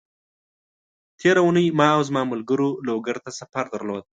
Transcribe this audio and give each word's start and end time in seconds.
تېره 1.19 1.41
اونۍ 1.45 1.67
ما 1.79 1.87
او 1.95 2.01
زما 2.09 2.21
ملګرو 2.31 2.69
لوګر 2.87 3.17
ته 3.23 3.31
سفر 3.39 3.65
درلود، 3.73 4.03